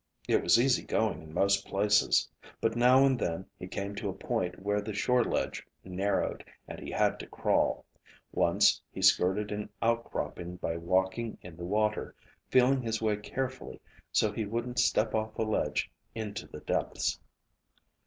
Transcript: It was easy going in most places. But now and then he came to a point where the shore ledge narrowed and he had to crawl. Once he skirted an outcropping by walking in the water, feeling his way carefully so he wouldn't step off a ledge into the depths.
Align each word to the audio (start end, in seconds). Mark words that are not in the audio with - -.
It 0.27 0.41
was 0.41 0.59
easy 0.59 0.81
going 0.83 1.21
in 1.21 1.31
most 1.31 1.63
places. 1.67 2.27
But 2.59 2.75
now 2.75 3.05
and 3.05 3.19
then 3.19 3.45
he 3.59 3.67
came 3.67 3.93
to 3.97 4.09
a 4.09 4.13
point 4.15 4.59
where 4.59 4.81
the 4.81 4.93
shore 4.95 5.23
ledge 5.23 5.63
narrowed 5.83 6.43
and 6.67 6.79
he 6.79 6.89
had 6.89 7.19
to 7.19 7.27
crawl. 7.27 7.85
Once 8.31 8.81
he 8.91 9.03
skirted 9.03 9.51
an 9.51 9.69
outcropping 9.79 10.55
by 10.55 10.75
walking 10.75 11.37
in 11.43 11.55
the 11.55 11.65
water, 11.65 12.15
feeling 12.49 12.81
his 12.81 12.99
way 12.99 13.15
carefully 13.15 13.79
so 14.11 14.31
he 14.31 14.43
wouldn't 14.43 14.79
step 14.79 15.13
off 15.13 15.37
a 15.37 15.43
ledge 15.43 15.91
into 16.15 16.47
the 16.47 16.61
depths. 16.61 17.19